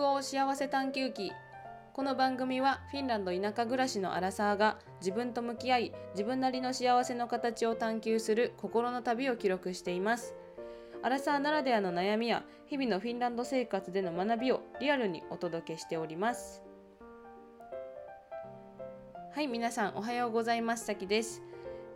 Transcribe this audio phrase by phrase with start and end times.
[0.00, 1.30] 北欧幸せ探求記。
[1.92, 10.34] この番組はフィンランド田舎暮らしのアラサーが自分と向き合い自分なりの幸せの形を探求する心の旅を記録しています。
[11.02, 16.62] アラサーならではの悩みや日々のフィンランド生活での学びをリアルにお届けしております。
[19.34, 21.42] はい皆さんおはようございますさきです。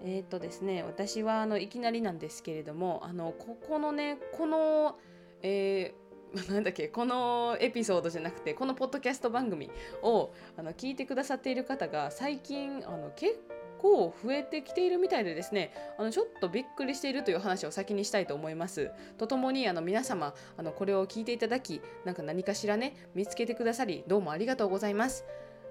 [0.02, 4.98] えー、っとですね私はあのいきなりなんですけれどもあのここのねこの
[5.41, 6.03] えー
[6.48, 9.70] なんだっけこのエピソードじゃなくてこのポッドキャスト番組
[10.02, 13.38] をあの聞いてくださっている方が最近あの結
[13.79, 18.91] 構増えてきているみたいでですねあのちょっとびっくりしているという話を先にしたいと思います。
[19.19, 25.25] とともにあの皆様あのこれを聞いていただきなんか何かしらね見つけてくださりどうもありがとうございます。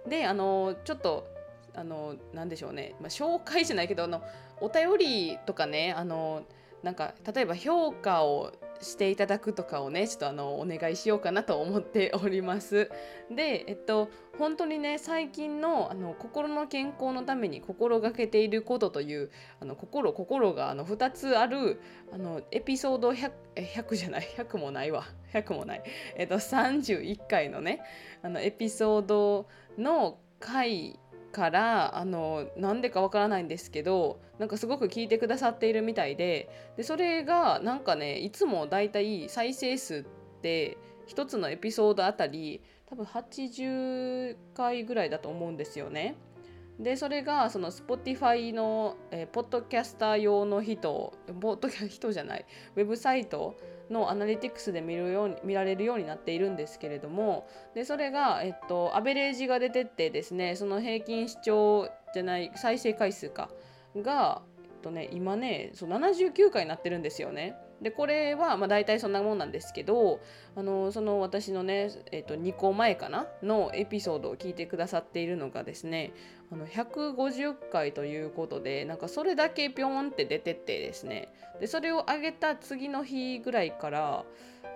[0.08, 1.28] であのちょっと
[1.76, 4.22] あの何でしょうね、まあ、紹介じゃないけどあの
[4.62, 6.44] お便りとかねあの
[6.84, 8.52] なんか例えば評価を
[8.84, 12.90] していただくとかをねちょっとあのお願いしようかなと思っております。
[13.34, 21.80] でえっと本当にね最近のあの心の健康のために心がけていることというあの心心があの2つある
[22.12, 25.06] あのエピソード 100, 100じゃない？100もないわ。
[25.34, 25.84] 100もない。
[26.16, 27.82] えっと31回のね
[28.22, 29.48] あのエピソード
[29.78, 31.00] の回
[31.34, 40.06] からあのなんでかわからないんですけどなんかすごく聞いてくださっているみたいででそれがなんかねいつもだいたい再生数
[40.38, 46.16] って1つのエピソードあたり多分80回ぐらいだと思うんですよね。
[46.80, 53.56] でそれがその Spotify の、えー、ポッドキャスター用の人ポッドキャ人じゃないウェブサイト
[53.90, 63.50] のアナリティクスで見るように見られるようになっているんですけれどもでそれが、えっと、アベレージが出てってですねその平均視聴じゃない再生回数か
[63.96, 67.56] が、えっとね、今ねそう79回になってるんですよね。
[67.84, 70.22] でこれはまあ大体そんなもんなんですけど
[70.56, 76.14] あのその私のね、えー、と2個前かなのエピソードを聞いてくださっているのがですね
[76.52, 81.34] あの150回ということでなんかそれだけピョンって出てってですね。
[81.60, 84.26] でそれを上げた次の日ぐらいから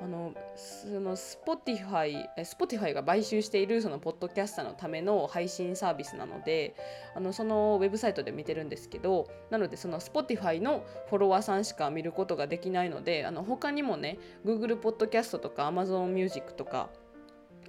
[0.02, 6.76] あのその Spotify, Spotify が買収しているそのポッドキャスターのための配信サービスなので
[7.16, 16.90] あのそのウェブサイトで見てるんですけどなのでそのスポティファイのフォロワーさんしか見ることができないのであの他にもね Google ポッドキャストとか Amazon Music とか、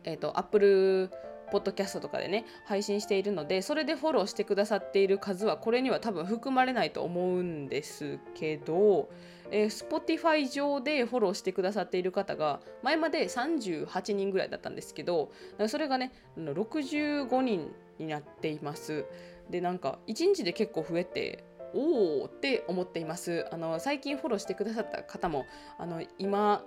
[0.04, 1.10] えーと、Apple
[1.50, 9.08] ポッドキャストとかでね配信しているのでそれでフォローしてくださっている数はこれには多分含まれないと思うんですけど
[9.50, 15.30] えー、Spotify 上でフォローしてくださっている方が前まで38人ぐらいだったんですけど
[15.68, 19.06] それがね65人になっています。
[19.50, 21.44] でなんか1日で結構増えて
[21.74, 23.46] おおって思っています。
[23.50, 25.46] あの最近フォローしてくださった方も
[25.78, 26.64] あの今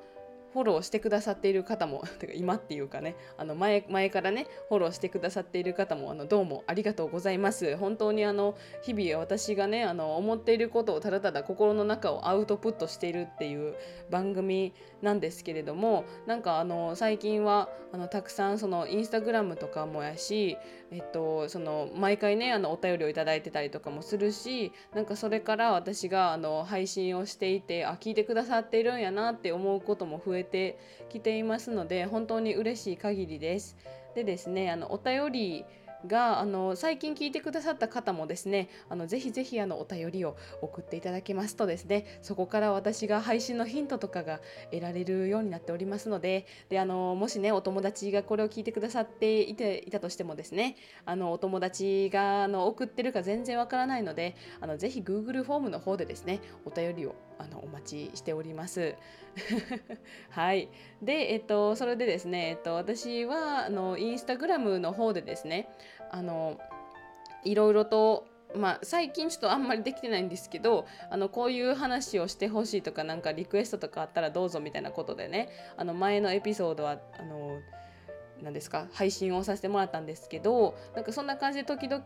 [0.54, 2.04] フォローしてくださっている方も
[2.36, 7.78] 今っていうかねあの前前からねフォローしてくださっている方もあのどうもありがとうございます。
[7.78, 13.76] 本当にあの日々私がねあの思っていることをただただ心の中をアウトプットしているっていう
[14.10, 20.58] 番組なんですけれどもなんかあの最近はあのたくさんそのインスタグラムとかもやし
[20.92, 30.78] えっとその毎回ねあのお便りをいただいてたりとかもするしなんかそれから私があの配信をしていてあ聞いてくださっているんやなって思うことも増えて
[31.10, 33.78] きていますので本当に嬉しい限りです。
[34.16, 35.66] でですねあのお便り
[36.08, 44.40] があの最近聞いてくださった方もですねあのぜひぜひあのお便りを送っていただけますとですねそこから私が配信のヒントとかが
[44.72, 50.76] 得られるようになっておりますのでであのもしねお友達がこれを聞いてくださっていていたとしてもですね
[51.06, 58.96] あのお友達があの送ってるか全然わからないのであのぜひ Google フォームの方でですねお便りをあのお待ちしております。
[60.30, 60.70] はい。
[61.02, 65.70] で、えっと、それでですね、えっと、私は、あの、インスタグラムの方でですね、
[66.10, 66.60] あの、
[67.44, 77.60] いろいろとまあ、最近ちょっとあんまりできてないんですけどあのこういう話をしてほしいとかなんかリクエストとかあったらどうぞみたいなことでねあの前のエピソードはあの
[78.42, 82.04] 何ですか配信をさせてもらったんですけどなんかそんな感じで時々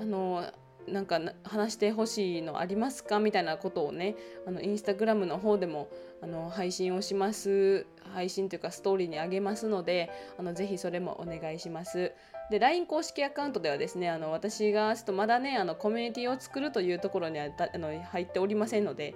[0.00, 0.50] あの
[0.88, 4.16] なんか話してほしいのありますかみたいなことをね
[4.46, 5.88] あのインスタグラムの方でも
[6.22, 7.86] あの配信をします。
[8.14, 12.12] 配信というかストーリーにあげますのであのぜひそれもお願いします。
[12.50, 19.14] で LINE 公式アカウントではですねあの私がちょっとまだねあのコミュニティを作るというところにはあの入っておりませんので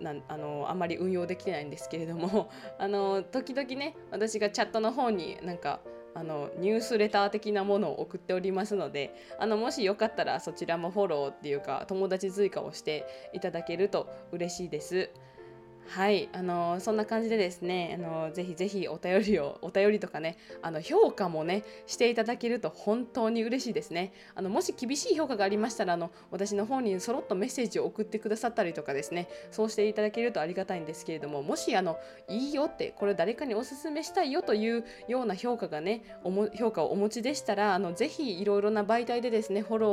[0.00, 5.80] なんあのあまり運用できてないんですけれども あの時々ね私がチャットの方になんか
[6.16, 13.04] あのニュースレター的なものを送っておりますのであのもしよかったらそちらもフォローっていうか友達追加をして
[13.34, 15.10] いただけると嬉しいです。
[15.88, 24.12] はいあのそんな感じでですねあのぜひぜひお便りをお便りとかねあの評価もねしていただけると本当に嬉しいですね。
[24.34, 31.98] あのもし厳しい評価がありましたらあの私の方にそろっとメッセージを送ってくださったりとかですねそうしていただけるとありがたいんですけれどももしあの
[32.28, 39.88] いいよってこれ誰かにおすすめしたいよというような評価がねおも評価をお持ちでしたらあのぜひいろいろな媒体でですねフォロ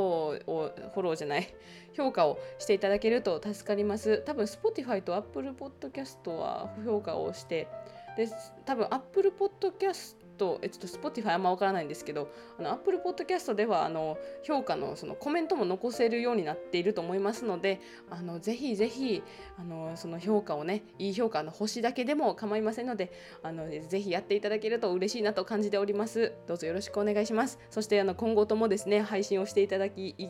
[0.46, 1.46] ーをフォローじゃない
[1.94, 4.18] 評価をしていただけると助かります。
[4.18, 7.68] 多分 Spotify と Apple Podcast は評価をして
[8.16, 8.28] で
[8.64, 17.80] 多分 Apple Podcast とえちょっと Spotify あんま分からないんですけどあの Apple Podcast ではあの評価のそのコメントも残せるようになっていると思いますので
[18.10, 19.22] あのぜひぜひ
[19.58, 23.12] あのその評価をねいい評価の星だけでも構いませんので
[23.42, 26.32] あのぜひやっていただけると嬉しいなと感じております。
[26.46, 27.58] どうぞよろしくお願いします。
[27.70, 30.28] そしてあの今後ともですね配信をしていただきい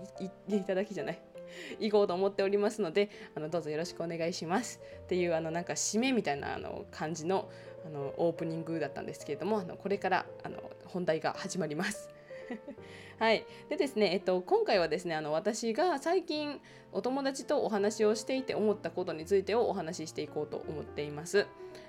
[0.48, 1.33] いいただきじゃない。
[1.80, 7.48] 行こうと思っておりますのであのどうぞよろしくお願いしますっていうあのなんか締めみたいなあの感じの
[7.86, 10.56] あのオープニングだったんですけれどもあのこれからあの
[10.86, 12.08] 本題が始まります。
[13.18, 16.60] はい、でですね、えっと、今回はですねあの私が最近
[16.92, 21.46] お友達とお話をしていて思ったことについてをお話ししていこうと思っています。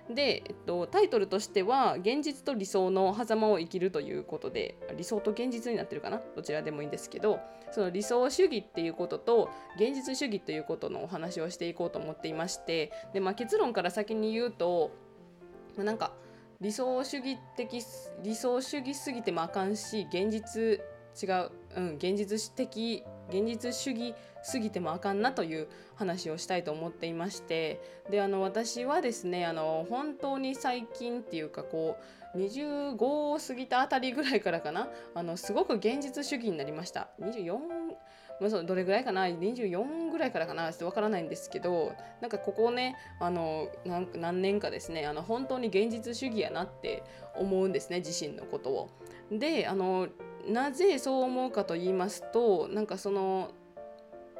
[0.09, 6.21] で、えっと、タイトルとしては「現実と理想の狭間を生きる」ということで理想と現実になってるかな？
[6.35, 7.39] どちらでもいいんですけど
[7.71, 14.91] その理想主義っていうことと現実主義ということのお話をしていこうと思っていましてで、まあ、結論から先に言うと、
[15.75, 16.13] ま、なんか
[16.61, 17.81] 理想主義的
[18.23, 20.81] 理想主義すぎてもあかんし現実
[21.21, 31.97] 違う、うん、現実的現実主義すぎてもあかんなという話をしたいと思っていましてであの私はですねあの本当に最近っていうかこ
[32.35, 37.84] う25を過ぎたあたりぐらいからかなあのすごく現実主義になりました24
[38.41, 40.71] まあ、そどれぐらいかな？24ぐらいからかな？
[40.71, 47.03] ちょっとわからないんですけどなんかここねあの何年かですねあの本当に現実主義やなって
[47.35, 48.89] 思うんですね自身のことを。
[49.31, 50.07] であの
[50.47, 53.51] なぜそう思うかと言いますとなんかその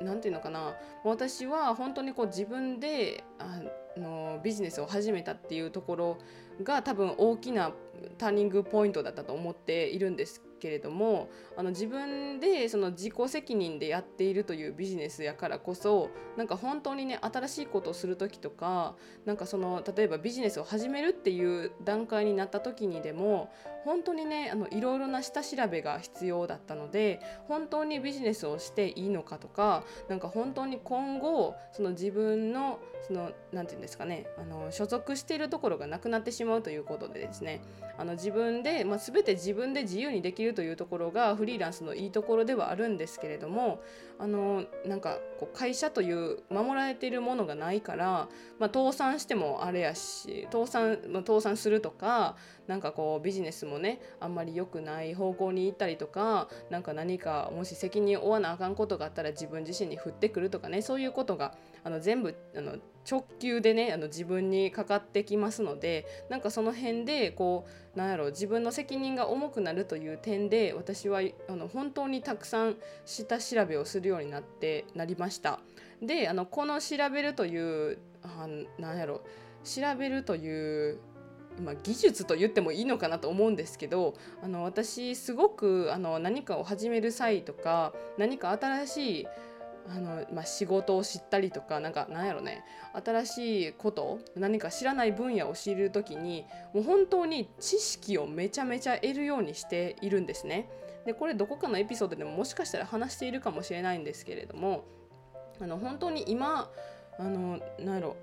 [0.02, 0.76] 何て言うのかな？
[1.04, 3.62] 私は本当にこう自分であ
[3.98, 6.18] のビジネスを始めたっていうところ
[6.62, 7.72] が多分大きな
[8.18, 18.96] ターニングポイントだったと思っているんですけれどもあの自分でその自己責任でやっているというビジネスやからこそなんか本当にね新しいことをする時とか
[19.26, 23.54] なんかその例えばビジネスを始めるっていう段階になった時にでも
[23.86, 37.62] 本当にねあのいろいろな下調べが必要だったので本当にビジネスをしていいのかとかなんか本当に今後その自分のその何て言うんですかねあの所属しているところがなくなってしまうということでですね
[37.98, 43.82] あの自分で、まあ、全て自分で自由にできるというところがフリーランスのいいところではあるんですけれども
[44.18, 48.28] あのなんかこう会社という守られているものがないから、
[48.60, 52.36] まあ、倒産してもあれやし倒産、まあ、倒産するとか
[52.68, 62.78] なんかこうビジネスもねあんまり良くない方向に行ったりとか何か何かもし責任を負わなあかんことがあったら自分自身に降ってくるとかねそういうことがあの全部あの
[63.10, 75.60] 直球でねあの自分にかかってきますのでなんかその辺でこうなんやろ自分の責任が重くなるという点で私はあの本当にたくさん下調べをするようになってなりました。
[76.02, 78.48] であのこの調べるというあ
[78.80, 79.22] なんやろ
[79.64, 81.00] 調べるという
[81.64, 89.28] まあ、技術と言ってもいいのかなと思うんですけどあの私すごくあの何かを始める際とか何か新しい
[89.88, 100.70] あの、まあ、仕事を知ったりとかなんかなんやろね新しいこと何か知らない分野を知る時にもう本当に知識をめちゃめちゃ得るようにしているんですね。
[101.06, 104.86] でこれどこかのエピソードでももしかしたら話しているかもしれないんですけれども
[105.62, 106.72] あの本当に今
[107.20, 108.16] あのなんやろ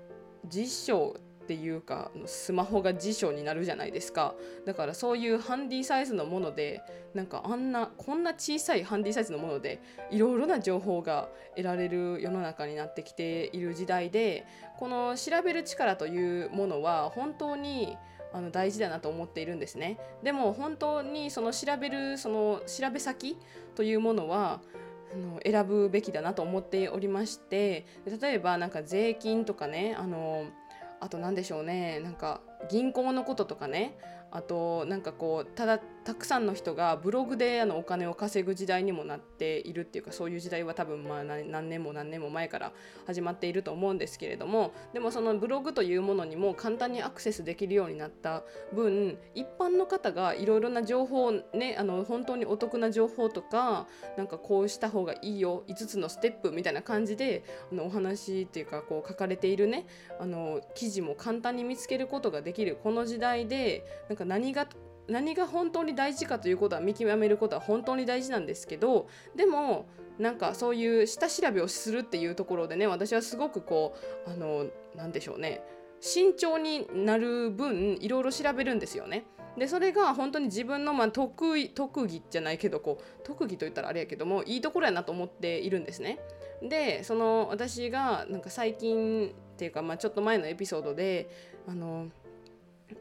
[0.45, 4.33] 実証っていうかスマホが辞書になるじゃないですか。
[4.65, 6.81] だからそういうハンディサイズのもので
[7.13, 14.45] なんかあんなこんな小さいハンディサイズのものでいろいろな情報が得られる世の中になってきている時代で
[14.77, 17.97] この調べる力というものは本当に
[18.31, 19.99] あの大事だなと思っているんですね。
[20.23, 23.37] でも本当にその調べるその調べ先
[23.75, 24.61] というものは
[25.13, 27.85] あの選ぶべきだなと思っておりまして
[28.21, 30.45] 例えばなんか税金とかねあの
[31.03, 31.99] あと何でしょうね。
[31.99, 33.97] なんか銀行のこととかね。
[34.31, 42.73] あとなんかこうただたくさんの人がブログであのお金を稼ぐ時代にもなっているっていうかそういう時代は多分まあ何年も何年も前から
[43.07, 48.43] 始まっていると思うんですけれどもでもそのブログというものにも簡単にアクセスできるようになった
[48.73, 59.85] 分一般の方がいろいろな情報ねあの本当にお得な情報とかなんかこうした方がいいよ5つのステップみたいな感じであのお話っていうかこう書かれているね
[60.19, 64.67] あの記事も簡単に見つけることができるこの時代でなんか何が
[65.07, 69.87] 何が本当に大事かということは見極めることは本当に大事なんですけどでも
[70.19, 73.95] なんかそういう下調べをするっていうところでね私はすごくこ
[74.27, 75.63] うあの何でしょうね
[75.99, 79.23] 慎重になる分いろいろ調べるんですよね。
[79.57, 86.19] でそれが本当に自分のまあ得意特技じゃないけどこう特技といったらあれやけどもいいところやなと思っているんですね。
[86.61, 91.29] でその私がなんか最近っていうか、まあ、ちょっと前のエピソードで
[91.67, 92.07] あの、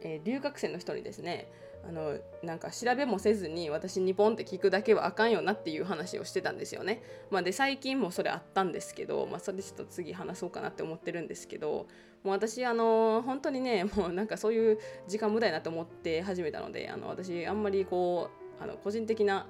[0.02, 1.48] えー、留学生の人にですね
[1.84, 7.02] あのなんか調べもせずに私にポンって聞くだけはあかんよなっていう話をしてたんですよね。
[7.30, 11.86] まあ、で最近もそれあったんですけど、まあ、それちょっと次話そうかなって思ってるんですけど
[12.22, 19.46] もう私あの本当にねもうなんかそういう時間無駄やなと思って始めたのであの私あんまりこうあの個人的な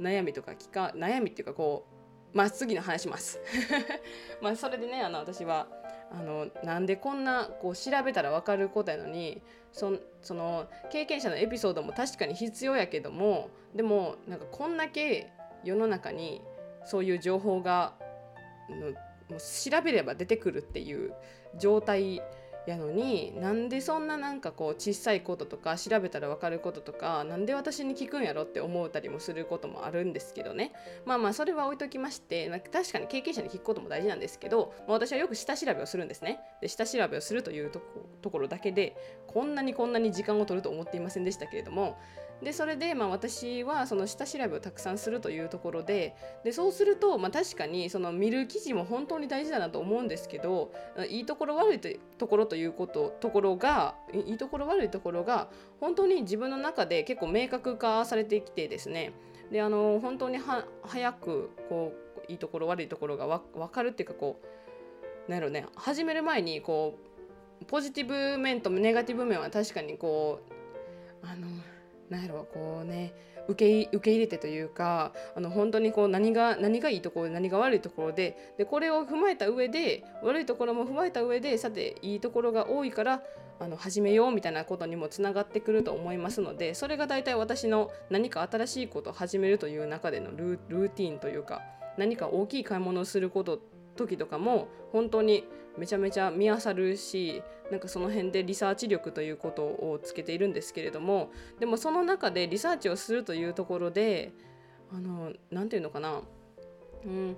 [0.00, 1.86] 悩みとか聞か悩みっていうかこ
[2.32, 3.40] うまあ次の話します
[4.42, 5.68] まあそれでねあの私は
[6.10, 9.42] あのなんでこんなこう調べたら分かることやのに
[9.72, 15.32] そその経験者のエピソードも確かに必要やけどもでもなんかこんだけ
[15.64, 16.42] 世の中に
[16.84, 17.94] そういう情報が
[18.68, 21.12] もう調べれば出てくるっていう
[21.58, 22.22] 状態
[22.66, 30.72] やのになんでそんななんかこう小さいこととか調べたら分かることとかなんで私に聞くんやろって思うたりもすることもあるんですけどね。
[31.04, 36.40] まあまあそれは置いときましてなんか確かに経験者に聞くことも大事なんですけど、まあ、私はよく下調べをするんですね。
[36.60, 41.98] で下調べをするというところだけでこんなにこんなに時間を取ると思っていませんでしたけれども
[42.42, 46.14] でそれで、まあ、私はその下調べをたくさんするというところで
[46.44, 50.72] でそうすると、まあ、確かにその見る記事も本当に大事だなと思うんですけど
[51.08, 51.80] いいところ悪い
[52.18, 55.48] ところということところがいいところ悪いところが
[55.80, 59.12] 本当に自分の中で結構明確化されてきてですね。
[59.50, 61.92] であの本当には早くこ
[62.28, 64.40] ういいところ悪いところが分かるっていうかこ
[65.28, 66.98] うなんやろね始める前にこ
[67.62, 70.40] うポジティブ面とネガティブ面は確かにこ
[71.22, 71.46] うあの
[72.10, 73.14] なんやろこうね
[73.48, 83.22] 受け受け入れてというかあの本当にこう何が何がいいところ何が悪いところででこれを踏まえた上で悪いところも踏まえた上でさていいところが多いから
[83.60, 91.62] あの始めようみたいなことにもつながってくると思いますのでそれが大体私の何か新しいことを始めるという中でのルーティンというか
[91.96, 93.60] 何か大きい買い物をすること
[93.96, 95.44] 時とかも本当に
[95.76, 104.32] めちゃめちゃ見漁るしなんかその辺でリサーチ力ということをつけているんですけれどもでもその中でリサーチをするというところで
[105.50, 106.20] 何て言うのかな、
[107.04, 107.36] うん、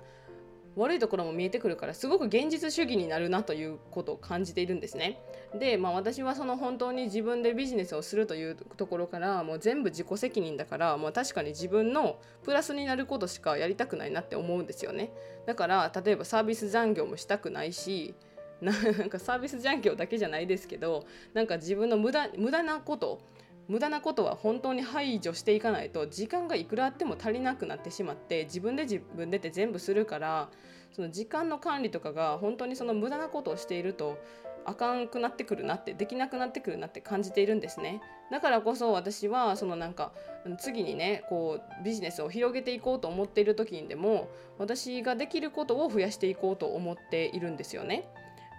[0.75, 5.19] 悪いところも見えてくるからすごく現実主義になるなということを感じているんですね。
[5.53, 15.11] で、まあ、私はその本当に自分でビジネスをするというところからもう全部自己責任だからもう確かに自分のプラスになることしかやりたくないなって思うんですよね。
[15.45, 18.13] だから例えばサービス残業もしたくないし
[18.61, 18.71] な
[19.05, 23.21] んかサービス残業だけじゃないですけどなんか自分の無駄無駄なこと
[23.67, 30.49] 無駄なことは本当に排除していかないと時間がいくらあっても足りなくなってしまって自分で自分でって全部するから
[30.93, 34.17] その時間の管理とかが本当にその無駄なことをしていると
[34.67, 40.11] あかんくなってくるなってできなくなってくるなって感じているんですねだからこそ私はそのなんか
[40.59, 48.09] 次にねこうビジネスを広げていこうと思っている時にでも私ができることを増やしていこうと思っているんですよね。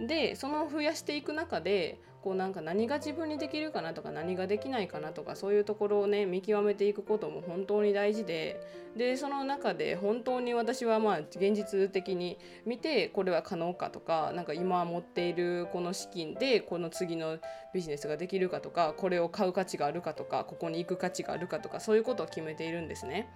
[0.00, 8.60] でその増やしていく中でこうなんか何が自分にできるかなとか何ができないかなとかそういうところをね見極めていくことも本当に大事で
[8.96, 17.38] でその中で本当に私はまあ現実的に見てこれは可能かとかなんか今持っているこの資金でこの次の
[17.72, 23.28] ビジネスができるかとかこれを買う価値があるかとかここに行く価値があるかとかそういうことを決めているんですね。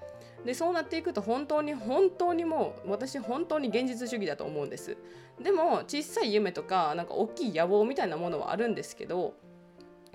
[0.45, 4.97] でそうなっていくと本当に本当にもう私本当に現実主義だと思うんです
[5.43, 9.35] でも小さい夢とかなんか大きい野望みたいなものはあるんですけど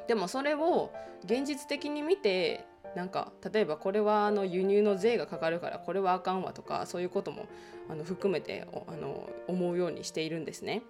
[0.08, 0.92] でもそれを
[1.26, 2.66] 現実的に見て
[2.96, 7.48] なんか例えばこれはあの輸入の税がかかるからこれはあかんわとかそういうことも
[7.90, 10.82] あの含めてあの思うようにしているんですね。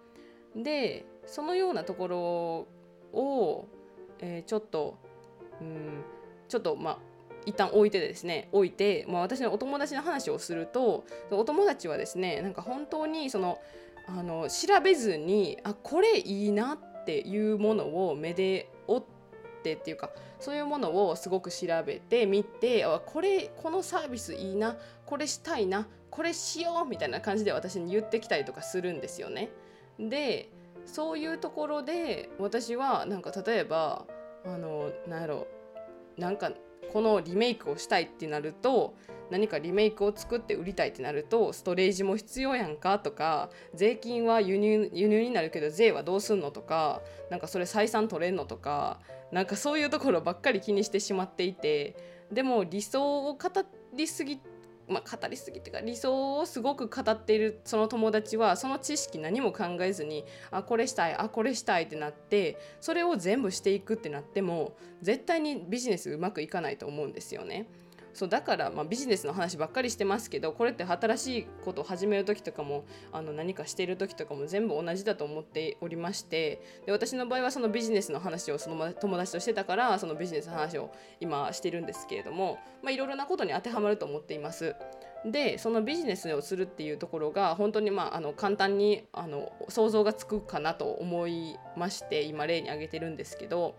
[0.56, 2.20] でそのようなところ
[3.20, 3.68] を、
[4.20, 4.98] えー、ちょっと、
[5.62, 6.04] うん、
[6.48, 6.98] ちょっとまあ
[7.46, 13.60] 一旦置いてですね置いて、まあ、私のお友達の話をするとお友達はですねなんか本当にその
[14.08, 19.04] あの調べずにあこれいいなっていうものを目で追っ
[19.68, 29.50] 定っていうかそういうものをすごく調べてみてあこれこのサービスいいなこれしたいなこれしようみたいな感じで私に言ってきたりとかするんですよね。
[30.00, 30.50] で
[30.86, 34.06] そういうところで私はなんか例えば
[34.46, 35.48] あのなんやろ
[36.18, 36.52] なんか
[36.92, 38.96] このリメイクをしたいってなると
[39.30, 49.00] 何かリメイクを作って売りたいってなるとストレージも必要やんかとか税金は輸入輸入になるけど税はどうすんのとかなんかそれ採算取れんのとか
[49.32, 51.98] なんかそういうところばっかり気にしてしまっていて
[52.32, 53.40] でも理想を語
[53.96, 54.40] りすぎ
[54.88, 67.68] まあ、語りすぎてか理想をすごく語っているその友達はその知識何も考えずにあこれしたいあこれしたいってなってそれを全部していくってなっても絶対にビジネスうまくいかないと思うんですよね。
[68.18, 82.58] そうだから、まあ、ビジネスの話ばっかりしてますけどこれって新しいことを始める時とかもあの何かしている時とかも全部同じだと思っておりましてで私の場合はそのビジネスの話をその友達としてたからそのビジネスの話を今してるんですけれども、
[82.90, 84.76] いろいろなことに当てはまると思っています。
[85.24, 93.76] でそのビジネスをするっていうところが本当にまああの簡単にあの想像がつくかなと思いまして今例に挙げてるんですけど、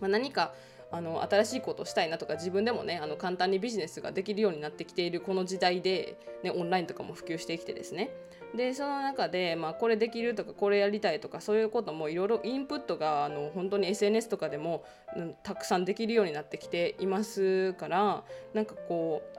[0.00, 0.52] まあ、何か
[0.92, 8.10] あの新しいことをしたいなとか自分でもねあの簡単にビジネスができるようになってきているこの時代で、ね、オンラインとかも普及してきてですね
[8.54, 14.84] でその中で、まあ、これできるとかこれやりたいとかそういうこともいろいろインプットがあの本当に SNS とかでも、
[15.16, 19.38] うん、たくさんできるようになってきていますからなんかこう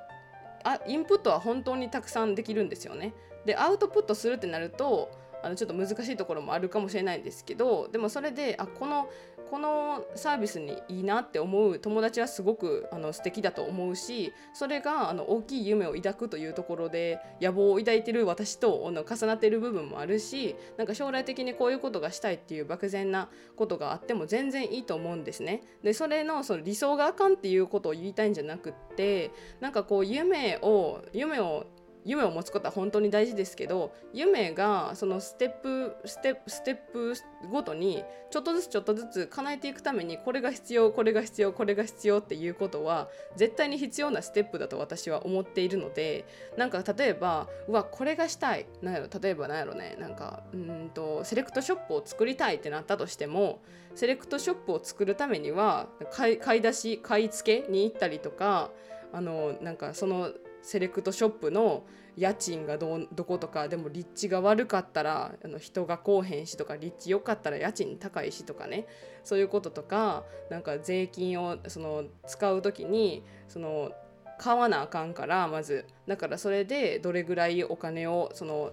[0.63, 3.13] あインプットは本当にたくさんできるんですよね。
[3.45, 5.09] でアウトプットするってなると
[5.43, 9.09] あのちょっと難しいところもあるかもしれないんですけどでもそれであこの
[9.51, 25.63] このサービスにいいなって思う友達はすごくあの素敵だと思うしそれがあの大きい夢を抱くというところで野望を抱いてる私とあの重なってる部分もあるしなんか将来的にこういうことがしたいっていう漠然なことがあっても全然いいと思うんですね。
[25.83, 31.65] でそれのその理想があかんっていうことを言いたいんじゃなくってなんかこう夢を夢を
[32.03, 37.13] 夢を持つことは本当に大事ですけど夢がそのステップステップステップ
[37.49, 46.25] ごとにちょっとずつちょっとずつ叶えていくためにこれが必要これが必要これが必要っていうことは絶対に必要なステップだと私は思っているので
[46.57, 53.61] なんか例えばうわこれがしたいなんやろ例えばなんやろねなんかうんとセレクトショップを作りたいってなったとしても
[53.95, 58.71] セレクトショップを作るためには買い買い出し買い付けに行ったりとか
[59.13, 60.31] あのなんかその
[60.61, 61.83] セレクトショップの
[62.17, 68.85] 家賃がどどことかでも立地が悪かったらあの人が来おへんしとか立地良かったら家賃高いしとかね。
[69.23, 73.91] そういうこととかなんか税金をその使う時にその
[74.39, 78.71] 買わなあかんからまずだからそれでどれぐらいお金をその、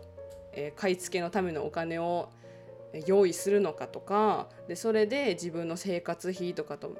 [0.54, 2.30] えー、買い付けのためのお金を
[3.06, 6.96] 用意するのかとかでそれで自分の生活費とかと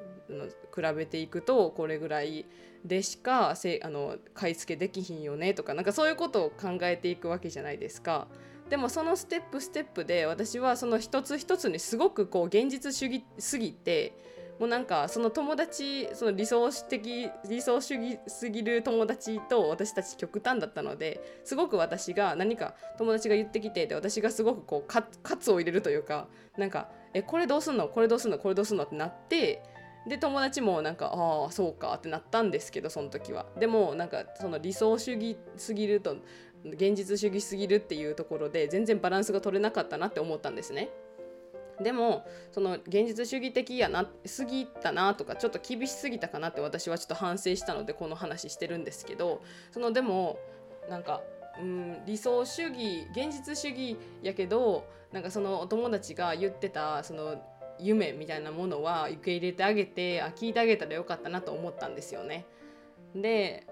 [0.75, 2.45] 比べていくとこれぐらい
[2.85, 8.27] でしかせあの買い付けできひんよねとかなんかそういうことを考えていくわけじゃないですか。
[8.69, 14.13] でもそのステップステップで私はその一つ一つにすごくこう現実主義すぎて
[14.59, 25.01] もうなんかその友達その理想的理想主義すぎる友達と私たち極端だったのですごく私が何か友達が言ってきてで私がすごくこうカ
[25.37, 27.87] ツを入れるというかなんかえこれどうすんの？
[27.87, 28.37] これどうすんの？
[28.37, 28.83] これどうすんの？
[28.83, 29.63] ってなって
[30.07, 33.45] で友達もなんかああそうかってなったんですけどその時は。
[33.59, 36.17] でもなんかその理想主義すぎると
[36.65, 40.89] 現実主義すぎるっていうところで全然バランスが取れなかったなって思ったんですね。
[41.81, 50.39] でもその現実主義的やなすぎたなとかちょっと厳しすぎたかなって私はちょっと反省したのでこの話してるんですけどそのでも
[50.89, 51.21] なんか
[51.59, 57.41] うん理想主義現実主義やけどなんかそのお友達が言ってたその
[57.79, 62.45] 夢みたいなものは受け入れてあげてあ聞いてあげたらよかったなと思ったんですよね。
[63.15, 63.65] で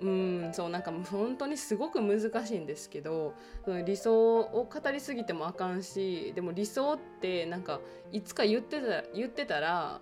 [0.00, 3.34] うんそうなんか本当にすごく難しいんですけど
[3.84, 7.80] 理想を語りすぎてもあかんしでも理想ってなんか
[8.12, 10.00] いつか言ってた言ってたら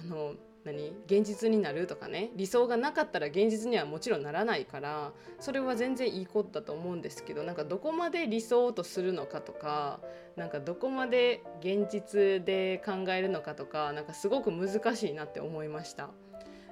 [0.00, 10.00] あの何現実になるとかね理想がなかったら現実にはもちろんならないからそれは全然いいことだと思うんですけどなんかどこまで理想とするのかとか
[10.34, 16.10] なんかどこまで現実で考えるのかとかなんかすごく難しいなって思いました。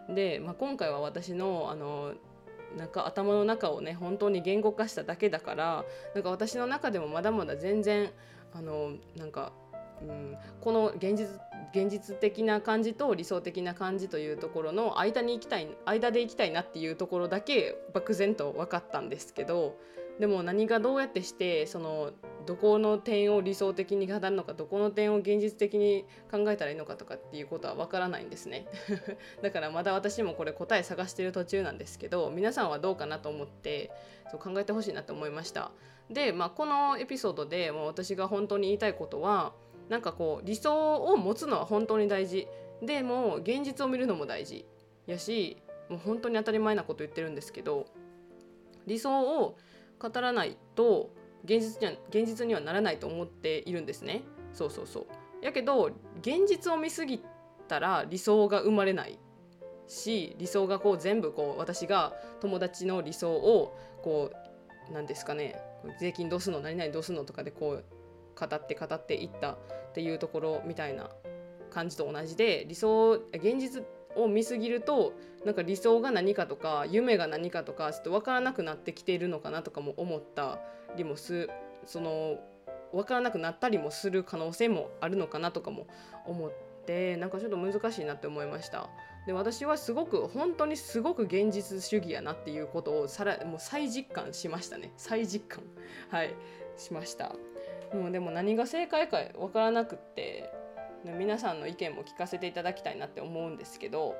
[0.08, 2.14] で、まあ、今回は私のあの
[2.76, 5.84] なんか頭の中をね本当に言語化しただけだから
[6.14, 8.10] なんか私の中でもまだまだ全然
[8.52, 9.52] あのなんか
[10.02, 11.40] うん、この現実
[11.72, 19.76] 現実的な感じと理想的な感じというところの間に行きたい間で行きたいなっていうところだけ漠然と分かったんですけど
[20.18, 22.12] でも何がどうやってしてその
[22.46, 28.66] どこの点を理想的に語るのかどこの点を現実的に考えたらいいのかとかっていうことはわからないんですね。
[29.42, 33.90] だからまだ私もこれ答え探してる途中なんですけど皆さんはどうかなと思って
[34.30, 35.72] そう考えてほしいなと思いました。
[36.10, 39.54] で、まあ、このエピソードでもう私が本当に言いたいことは
[39.88, 42.46] なんかこう理想を持つのは本当に大事。
[42.82, 44.66] でも現実を見るのも大事
[45.06, 45.56] やし
[45.88, 47.86] もう本当に当たり前なこと言ってるんですけど
[48.86, 49.56] 理想を
[50.08, 51.10] 語らないと
[51.44, 54.22] 現実には現実にはならないと思っているんですね。
[54.52, 55.06] そうそうそう。
[55.44, 55.90] やけど
[56.20, 57.22] 現実を見すぎ
[57.68, 59.18] たら理想が生まれない
[59.86, 64.30] し理想がこう全部こう私が友達の理想をこ
[64.88, 65.60] う何ですかね
[66.00, 67.84] 税金どうすんの何々どうすんのとかでこう
[68.38, 69.58] 語って語っていったっ
[69.94, 71.10] ていうところみたいな
[71.70, 73.82] 感じと同じで理想現実
[74.16, 75.12] を見すぎると
[75.44, 80.60] なんか理想が何かとか夢が何かとかちょっと分からなくなってきているのかなとかも思った
[80.96, 81.48] りもす
[81.86, 82.38] その
[82.92, 85.86] 分からなくなったりもする可能性もあるのかなとかも
[86.26, 86.52] 思っ
[86.86, 88.88] てなんかちょっと難しいなって思いました。
[89.26, 94.92] で私はすごく本当にすごく現実主義やなっていうことをさらもう再実感しましたね。
[94.96, 95.64] 再実感。
[96.10, 96.34] はい。
[96.76, 97.34] しました。
[97.92, 100.50] もうでも何が正解か分からなくって
[101.04, 104.16] 皆さんの意見も聞かせていただきたいなって思うんですけど、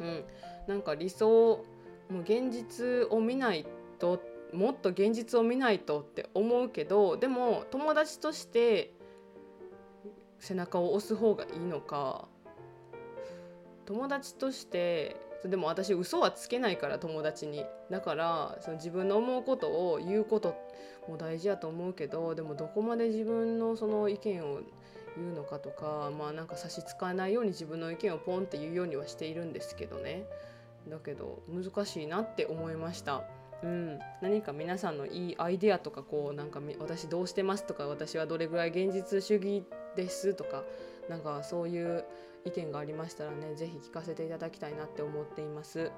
[0.00, 0.24] うん、
[0.66, 1.64] なんか理想
[2.10, 3.66] もう現実を見ない
[3.98, 4.20] と
[4.52, 8.92] もっと現実を見ないとって思うけどでも友達として
[10.38, 12.26] 背中を押す方がいいのか
[13.86, 17.66] 友達としてでも私嘘はつけないから友達に。
[17.90, 20.56] だからその自分の思うことを言うこと
[21.06, 24.60] も大事やと思うけどでもどこまで自分のその意見を
[25.16, 30.26] 言うのかとかまあなんか差し支えないように自分の意見をポンって言うようにはしているんですけどね
[30.88, 33.22] だけど難しいなって思いました。
[33.62, 39.64] うん、何か皆さんのいいアイデアとかこうなんか私どうしてますとか私はどれぐらい現実主義
[39.96, 40.64] ですとか
[41.08, 42.04] なんかそういう
[42.44, 45.90] 意見がありましたらね是非聞かせていただきたいなって思っています。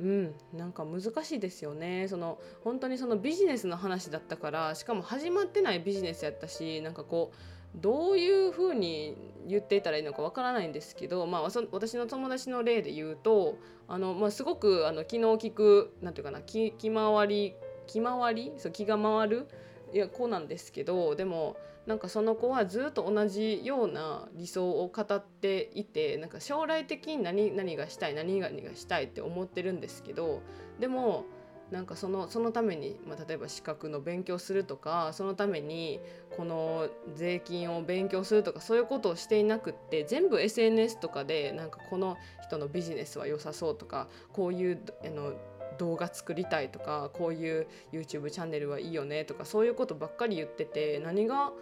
[0.00, 7.36] うん、なんか難しいですよねその本当にそのビジネスの話だったからしかも始まってないビジネスやったしなんかこう
[7.74, 9.16] どういうふうに
[9.48, 13.58] 言っていたらいいのかわからないんですけど、まあ、私の友達の例で言うと
[13.88, 17.54] あの、まあ、すごくあの気の利くなんていうかな気気回り
[17.86, 18.52] 気回り？
[18.58, 19.48] そう気が回る？
[19.92, 21.56] いや子なんですけどでも
[21.86, 30.40] なんかその子はずっと同じような理想を語っていてなんか将来的に何何がしたい何がしたいって思ってるんですけど
[30.78, 31.24] でも
[31.72, 36.00] なんかそのそのために、まあ、例えば資格の勉強するとかそのために
[36.36, 45.32] この税金を勉強するとかそういうことをしていなくって全部 SNS とかでなんかこの人のビジネスは良さそうとかこういうあの
[45.78, 51.52] 動画作りたいとかこういう YouTube チャンネルはいいよねとかそういうことばっかり言ってて何が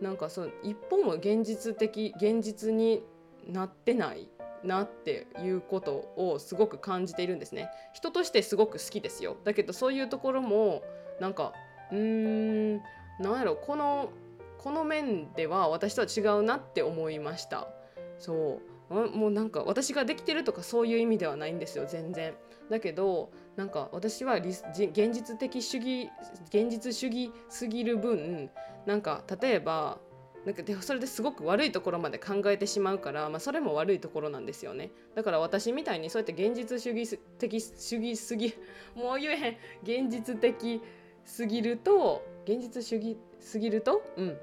[0.00, 3.02] なんかそう一歩も現実的現実に
[3.46, 4.30] なってない
[4.64, 7.68] なっていうことをすごく感じているんですね。
[7.92, 9.36] 人としてすごく好きですよ。
[9.44, 10.82] だけどそういうところも
[11.20, 11.52] なんか
[11.92, 12.76] うーん
[13.20, 14.10] なんやろこの
[14.58, 17.68] この面では私とは違うなって思いました。
[18.18, 22.34] そうもうなんか私ができてるとかそういう意味ではないんですよ全然。
[22.70, 24.62] だけどなんか私は現
[25.12, 26.10] 実的主義
[26.46, 28.50] 現実主義すぎる分
[28.86, 29.98] なんか例えば
[30.44, 34.90] なんかでそれですごく悪いところまで考えてしまうから、まあ、それも悪いところなんですよね。
[35.14, 38.54] だから私みたいにそうやって現実主義的主義すぎ
[38.94, 39.56] もう言えへん。
[40.06, 40.80] 現実的
[41.24, 44.38] すぎると現実主義すぎるとうん。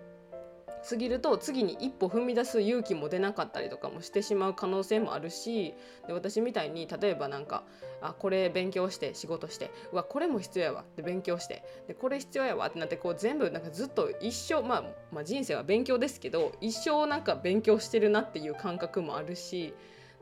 [0.87, 5.73] 過ぎると次に一歩踏み出す勇気も出なかったりとかもしてしまう可能性もあるし
[6.07, 7.63] で私みたいに例えばなんか
[8.01, 19.73] あこれ勉強して仕事してうわこれも必要やわって勉強してでこれ必要やわってなってこう全部なんかずっと一生、まあ、まあ人生は勉強ですけど一生なんか勉強してるなっていう感覚もあるし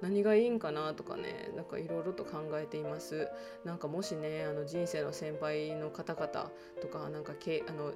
[0.02, 3.30] 何がいいんかなとかねなんかいろいろと考えています。
[3.64, 7.94] なんかもしねあの人生の先輩の方々とかなんかけあの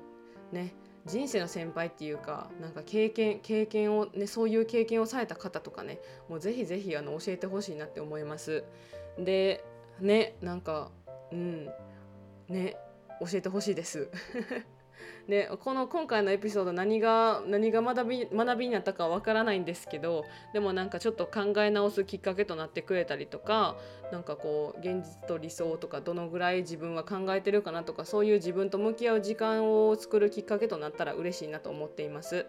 [0.53, 0.73] ね
[1.07, 8.63] 人生の先輩っていうかなんか経験経験をねそういう経験をされた方とかねもうぜひぜひあの教えてほしいなって思います。
[9.17, 9.63] で
[9.99, 10.91] ねなんか
[11.31, 11.69] うん
[12.49, 12.75] ね
[13.19, 14.09] 教えてほしいです。
[15.27, 23.75] でこの今回のエピソード何が何が学び学びになったかわからないんですけどでもなんかちょっと考え直すきっかけとなってくれたりとか
[24.11, 32.47] なんかこう現実と理想とかどのぐらい自分は考えてるかなとかそういう自分と向き合う時間を作るきっかけとなったら嬉しいなと思っています。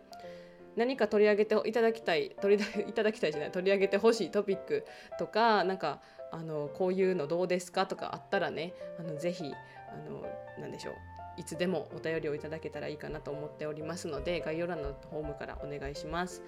[0.77, 4.87] 何か取り上げていただきたい取りいただきたいじゃない取り上げてほしいトピック
[5.19, 9.53] とかなんかあのこういうのどうですかとかあったらねあのぜひ
[9.93, 10.25] あの
[10.61, 16.43] 何でしょういつでもお便りをいただけたらいいかなと思っておりますので概要欄のホームからお願いします。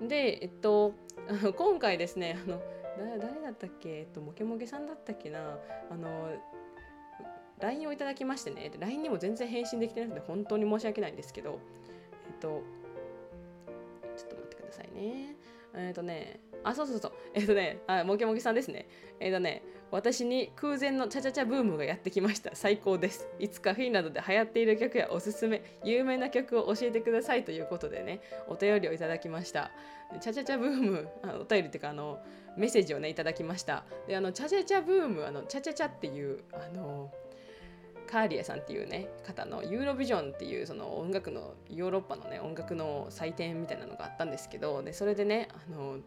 [0.00, 0.92] でえっと
[1.56, 2.62] 今回ですねあの
[3.18, 4.00] 誰だったっけ？
[4.00, 5.58] えっとモケモケさんだったっけな？
[5.90, 6.30] あの
[7.58, 8.70] LINE をいただきましてね。
[8.78, 11.58] LINE にも全然返信できてなくて本当に申し訳ないんですけど
[12.28, 12.62] えっと
[14.16, 15.36] ちょっと待ってくださいね。
[15.74, 17.12] えっとねあそうそうそう。
[17.34, 18.86] えっとねあモケモケさんですね。
[19.18, 22.50] えっとね私に空前のチャチャチャブームがやってきました。
[22.54, 23.28] 最高です。
[23.38, 29.70] いつかフィンランドで流行っている曲やおすすめ有名な曲を教えてくださいということでねお便りをいただきました。
[30.20, 32.18] チャチャチャブームあのお便りっていうかあの
[32.56, 33.84] メッセージをねいただきました。
[34.08, 37.12] であのチャチャチャブームあのチャチャチャっていうあの
[38.08, 45.98] カーリアさんっていうね方のユーロビジョンっていうその音楽のヨーロッパのね音楽の祭典みたいなのがあったんですけどでそれでねあの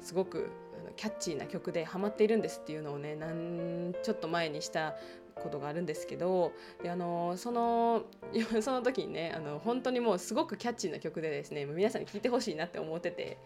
[0.00, 0.50] すごく
[0.96, 4.94] キャッチーな曲でハマっているんですっていうのをねなんちょっと前にした
[5.34, 8.04] ことがあるんですけどであのその
[8.62, 13.38] その時にねあの本当にもうすごくキャッチーな曲でですね皆さんに聴いてほしいなって思ってて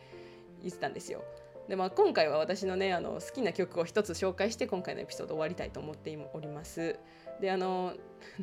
[0.62, 1.22] 言ってたんですよ。
[1.68, 6.98] でまあ、今回は私のねあの好きな曲を一つ紹介して今回のエピソード終わりたいと思っております。
[7.42, 7.92] であの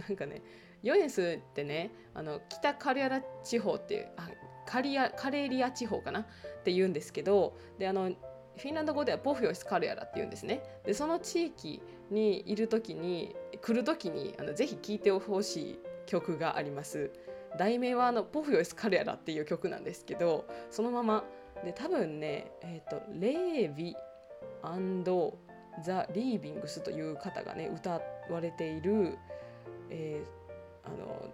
[0.08, 0.44] なんかね
[0.84, 4.30] ヨエスってねあの北カリアラ地方っていうあ
[4.68, 6.22] カリアカレリア地方かな？
[6.22, 6.26] っ
[6.64, 8.12] て言うんですけどであの
[8.58, 10.64] フィンランド語ではポフィオスカルヤラって言うんですね。
[10.86, 17.12] でその地域にいる時に来る時にあのぜひ聴いてほしい曲があります。
[17.58, 21.24] 題名はあのポフィオスカルヤラっていう曲なんですけどそのまま
[21.64, 23.96] で多分ねえっ、ー、とレービ
[25.84, 29.18] ザ・リービングスという方がね歌われている、
[29.90, 31.30] えー、あの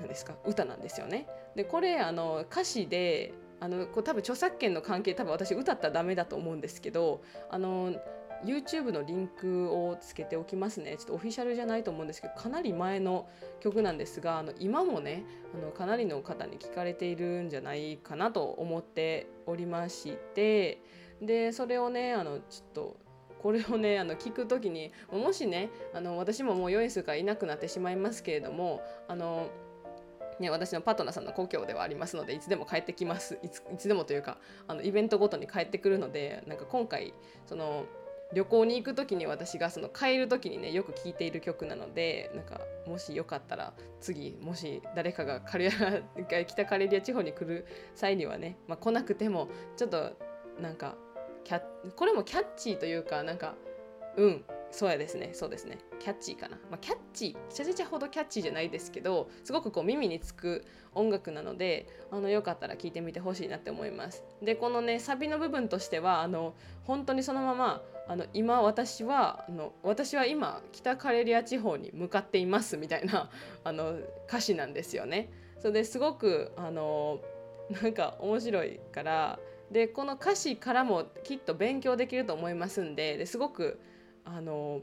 [0.00, 1.26] 何ですか歌なんですよね。
[1.54, 7.94] でこれあの歌詞であのこれ多分著作権の関係多分私歌ったらダメだと思うんですけどあの
[8.44, 10.96] YouTube のリンクをつけておきますね。
[10.96, 13.28] ちょっとオフィシャルじゃないと思うんですけどかなり前の
[13.60, 20.80] 曲なんですがあの今もねあのかなりの方に聞かれているんじゃないかなと思っておりまして
[21.20, 22.96] でそれをねあのちょっと
[23.42, 29.48] これをねあの聞く時にもしねあの私ももうヨイスがいなくなってしまいますけれどもあの
[30.40, 33.38] ね、私のパートナーさんの故郷ではありますのでいつでも帰ってきます。
[33.42, 37.12] いついつでもというかあのイベントごとに帰ってくるのでなんか今回
[37.46, 37.86] その
[38.34, 50.12] 旅行に行く時に私がその帰る時にねよく聴いている曲なのでなんかもしよかったら次もし誰かがカレア北カレリア地方に来る際にはね、まあ、来なくてもちょっと
[50.60, 50.96] なんか
[51.44, 51.62] キャ
[51.96, 53.54] これもキャッチーというかなんか
[54.16, 55.30] うんそうやですね。
[55.32, 55.78] そうですね。
[55.98, 64.24] キャッチーかな、まあ、キャッチーちゃちゃちゃほどキャッチーじゃないですけどすごくこう耳につく音楽なのであのよかったら聴いてみてほしいなって思います。
[64.42, 66.54] でこのねサビの部分としてはあの
[66.84, 73.30] 本当にそのままあの今私はあの私は今北カレリア地方に向かっていますみたいな
[73.64, 75.30] あの歌詞なんですよね。
[75.58, 77.20] それですごくあの
[77.82, 79.38] なんか面白いから
[79.70, 83.80] でこの歌詞からもきっと勉強できると思いますんでですごく
[84.36, 84.82] あの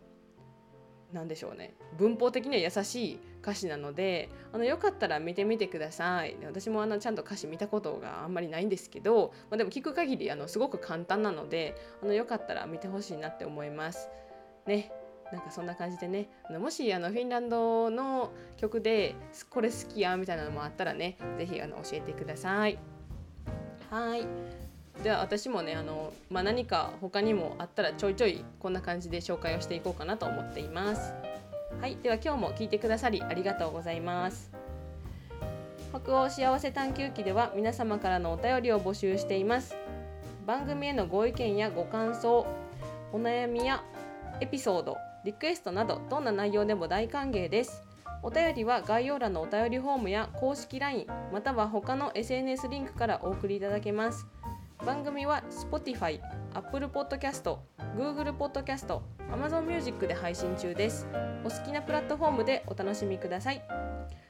[1.13, 1.75] 何でしょうね。
[1.97, 6.36] 文法的には優しい歌詞なのであのよかったら見てみてください。
[6.43, 14.10] 私もあのちゃんと歌詞見たことがあんまりないんですけど、まあ、でも聞く限りあのすごく簡単なのであのよかったら見てほしいなって思います。
[14.65, 14.91] ね。
[15.31, 16.29] なんかそんな感じでね。
[16.60, 19.15] もしあのフィンランドの曲で
[19.49, 22.77] これ好きやみたいなのもあったらね是非教えてください。
[23.89, 24.74] はい。
[25.03, 31.13] では私もねあの、まあ、何か他にもあったらちょいちょいこんな感じで紹介をしていこうかなと思っています。
[31.81, 34.51] はいでは今日も聞いてくださりありがとうございます。
[35.91, 39.75] 北欧幸せ探求記では皆様からのお便りを募集しています。
[40.45, 42.45] 番組へのご意見やご感想
[43.12, 43.84] お悩みや
[44.41, 47.84] エピソードリクエストなどどんな内容でも大歓迎です。
[48.23, 54.25] お便りは概要欄のお便りフォームや公式 LINE または他の SNS リンクからお送りいただけます。
[54.86, 56.19] 番組は Spotify、
[56.54, 57.58] Apple Podcast、
[57.98, 61.08] Google Podcast、Amazon Music で配信中です。
[61.43, 63.63] お好きなプラットフォームでお楽しみください。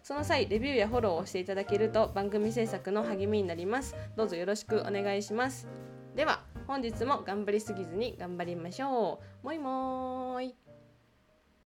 [0.01, 3.97] その際、レビューやフォローをしていただけると番組制作の励みになります。
[4.15, 5.67] どうぞよろしくお願いします。
[6.15, 9.45] では、本日も頑張りすぎずに頑張りましょう。
[9.45, 10.64] もいもーい。